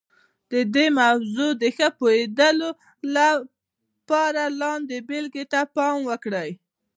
د 0.51 0.53
دې 0.75 0.85
موضوع 0.99 1.51
د 1.61 1.63
ښه 1.75 1.87
پوهېدلو 1.99 2.69
لپاره 3.15 4.43
لاندې 4.61 4.95
بېلګې 5.07 5.43
ته 5.51 5.59
پام 5.75 5.97
وکړئ. 6.09 6.49